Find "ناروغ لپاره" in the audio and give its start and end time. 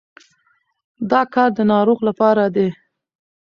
1.71-2.43